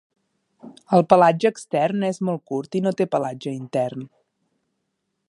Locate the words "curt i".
2.53-2.83